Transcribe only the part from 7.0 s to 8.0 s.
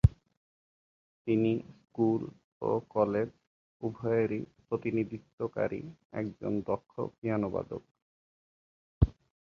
পিয়ানোবাদক।